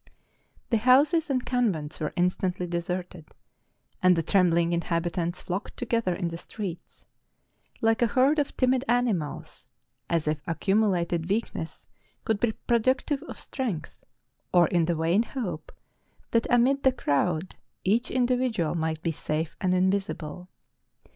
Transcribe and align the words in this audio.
]The 0.71 0.77
houses 0.79 1.29
and 1.29 1.45
convents 1.45 1.99
were 1.99 2.11
instantly 2.15 2.65
deserted; 2.65 3.35
and 4.01 4.15
the 4.15 4.23
trembling 4.23 4.73
inhabitants 4.73 5.43
flocked 5.43 5.77
together 5.77 6.11
in 6.15 6.29
the 6.29 6.39
streets, 6.39 7.05
like 7.81 8.01
a 8.01 8.07
herd 8.07 8.39
of 8.39 8.57
timid 8.57 8.83
animals, 8.87 9.67
as 10.09 10.27
if 10.27 10.41
accumulated 10.47 11.29
weakness 11.29 11.87
could 12.25 12.39
be 12.39 12.53
productive 12.65 13.21
of 13.29 13.39
strength, 13.39 14.03
or 14.51 14.67
in 14.69 14.85
the 14.85 14.95
vain 14.95 15.21
hope, 15.21 15.71
that 16.31 16.47
amid 16.49 16.81
the 16.81 16.91
crowd 16.91 17.55
each 17.83 18.09
individual 18.09 18.73
might 18.73 19.03
be 19.03 19.11
safe 19.11 19.55
and 19.61 19.75
invisible. 19.75 20.49